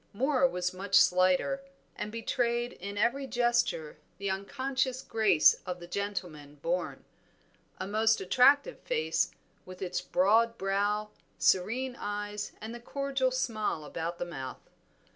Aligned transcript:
Moor 0.13 0.47
was 0.47 0.73
much 0.73 0.95
slighter, 0.95 1.61
and 1.95 2.11
betrayed 2.11 2.73
in 2.73 2.97
every 2.97 3.27
gesture 3.27 3.99
the 4.17 4.31
unconscious 4.31 5.03
grace 5.03 5.57
of 5.63 5.79
the 5.79 5.85
gentleman 5.85 6.55
born. 6.55 7.05
A 7.79 7.85
most 7.87 8.19
attractive 8.19 8.79
face, 8.79 9.29
with 9.63 9.79
its 9.79 10.01
broad 10.01 10.57
brow, 10.57 11.11
serene 11.37 11.95
eyes, 11.99 12.51
and 12.59 12.73
the 12.73 12.79
cordial 12.79 13.29
smile 13.29 13.85
about 13.85 14.17
the 14.17 14.25
mouth. 14.25 14.67